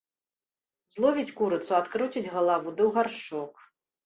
Зловіць 0.95 1.35
курыцу, 1.41 1.67
адкруціць 1.81 2.31
галаву 2.37 2.75
ды 2.75 2.81
ў 2.89 2.91
гаршчок. 2.97 3.53